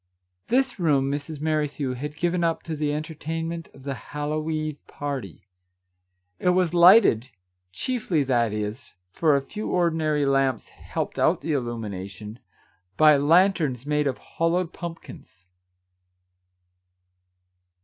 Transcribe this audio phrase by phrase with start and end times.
[0.47, 1.39] This room Mrs.
[1.39, 5.45] Merrithew had given up to the enter tainment of the Hallow eve party.
[6.39, 7.29] It was lighted—
[7.71, 12.39] chiefly, that is, for a few ordinary lamps helped out the illumination—
[12.97, 15.45] by lan terns made of hollowed pumpkins.